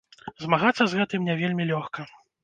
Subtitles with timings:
[0.43, 2.07] Змагацца з гэтым не вельмі лёгка.